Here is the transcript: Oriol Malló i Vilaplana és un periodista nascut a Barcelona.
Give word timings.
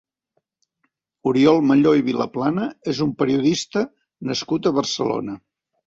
Oriol 1.33 1.61
Malló 1.73 1.93
i 2.01 2.03
Vilaplana 2.09 2.67
és 2.95 3.05
un 3.09 3.15
periodista 3.23 3.87
nascut 4.33 4.69
a 4.73 4.77
Barcelona. 4.83 5.43